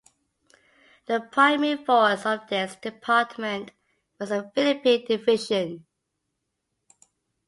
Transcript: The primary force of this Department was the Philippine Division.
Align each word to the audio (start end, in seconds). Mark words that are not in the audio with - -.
The 1.05 1.21
primary 1.31 1.77
force 1.85 2.25
of 2.25 2.47
this 2.49 2.75
Department 2.75 3.69
was 4.19 4.29
the 4.29 4.51
Philippine 4.55 5.05
Division. 5.05 5.85